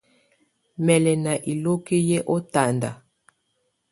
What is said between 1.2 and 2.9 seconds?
ná iloki yɛ́ ɔtanda.